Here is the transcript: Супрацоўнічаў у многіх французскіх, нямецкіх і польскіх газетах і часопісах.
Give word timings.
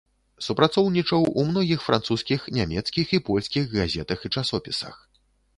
Супрацоўнічаў 0.45 1.27
у 1.41 1.43
многіх 1.49 1.83
французскіх, 1.89 2.47
нямецкіх 2.61 3.13
і 3.19 3.21
польскіх 3.31 3.63
газетах 3.81 4.19
і 4.27 4.33
часопісах. 4.35 4.95